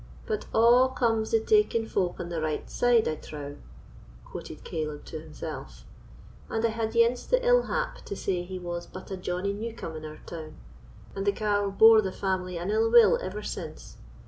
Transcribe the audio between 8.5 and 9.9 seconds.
was but a Johnny New